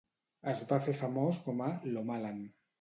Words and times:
Es 0.53 0.63
va 0.71 0.79
fer 0.85 0.95
famós 1.03 1.39
com 1.45 1.63
a 1.69 1.71
"Lomaland". 1.95 2.53